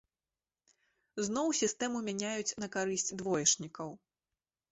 Зноў 1.25 1.47
сістэму 1.61 2.01
мяняюць 2.09 2.57
на 2.63 2.67
карысць 2.79 3.07
двоечнікаў. 3.23 3.89